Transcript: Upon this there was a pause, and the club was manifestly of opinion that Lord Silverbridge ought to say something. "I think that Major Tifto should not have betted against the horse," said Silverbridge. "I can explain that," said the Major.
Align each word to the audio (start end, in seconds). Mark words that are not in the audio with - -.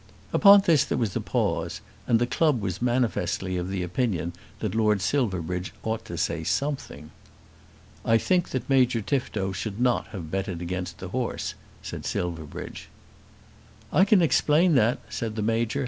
Upon 0.33 0.63
this 0.65 0.83
there 0.83 0.97
was 0.97 1.15
a 1.15 1.21
pause, 1.21 1.79
and 2.07 2.17
the 2.17 2.25
club 2.25 2.59
was 2.59 2.81
manifestly 2.81 3.55
of 3.57 3.71
opinion 3.71 4.33
that 4.57 4.73
Lord 4.73 4.99
Silverbridge 4.99 5.75
ought 5.83 6.05
to 6.05 6.17
say 6.17 6.43
something. 6.43 7.11
"I 8.03 8.17
think 8.17 8.49
that 8.49 8.67
Major 8.67 9.01
Tifto 9.03 9.51
should 9.51 9.79
not 9.79 10.07
have 10.07 10.31
betted 10.31 10.59
against 10.59 10.97
the 10.97 11.09
horse," 11.09 11.53
said 11.83 12.07
Silverbridge. 12.07 12.89
"I 13.93 14.03
can 14.03 14.23
explain 14.23 14.73
that," 14.73 14.97
said 15.07 15.35
the 15.35 15.43
Major. 15.43 15.79